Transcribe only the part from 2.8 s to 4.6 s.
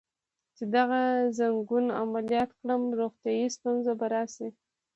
روغتیایی ستونزه به راشي.